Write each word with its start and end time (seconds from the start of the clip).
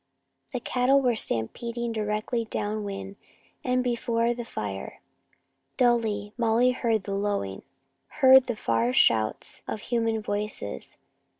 The 0.51 0.59
cattle 0.59 0.99
were 0.99 1.15
stampeding 1.15 1.91
directly 1.91 2.45
down 2.45 2.83
wind 2.83 3.17
and 3.63 3.83
before 3.83 4.33
the 4.33 4.43
fire. 4.43 4.99
Dully, 5.77 6.33
Molly 6.39 6.71
heard 6.71 7.03
the 7.03 7.13
lowing, 7.13 7.61
heard 8.07 8.47
the 8.47 8.55
far 8.55 8.93
shouts 8.93 9.61
of 9.67 9.79
human 9.81 10.19
voices. 10.19 10.97